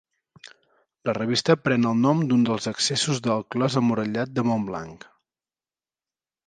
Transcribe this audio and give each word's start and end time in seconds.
La 1.09 1.13
revista 1.17 1.57
pren 1.65 1.85
el 1.91 2.01
nom 2.07 2.23
d'un 2.31 2.47
dels 2.49 2.67
accessos 2.73 3.21
al 3.37 3.47
clos 3.57 3.79
emmurallat 3.83 4.35
de 4.39 4.49
Montblanc. 4.51 5.11